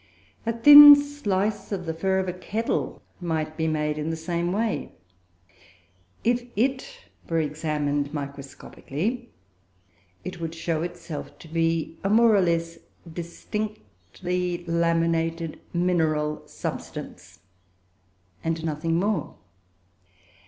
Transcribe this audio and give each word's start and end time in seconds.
A 0.47 0.51
thin 0.53 0.95
slice 0.95 1.71
of 1.71 1.85
the 1.85 1.93
fur 1.93 2.17
of 2.17 2.27
a 2.27 2.33
kettle 2.33 3.03
might 3.19 3.55
be 3.55 3.67
made 3.67 3.99
in 3.99 4.09
the 4.09 4.15
same 4.15 4.51
way. 4.51 4.93
If 6.23 6.43
it 6.55 7.01
were 7.29 7.37
examined 7.39 8.11
microscopically, 8.11 9.29
it 10.23 10.39
would 10.41 10.55
show 10.55 10.81
itself 10.81 11.37
to 11.37 11.47
be 11.47 11.99
a 12.03 12.09
more 12.09 12.35
or 12.35 12.41
less 12.41 12.79
distinctly 13.13 14.65
laminated 14.65 15.59
mineral 15.71 16.47
substance, 16.47 17.41
and 18.43 18.65
nothing 18.65 18.95
more. 18.99 19.35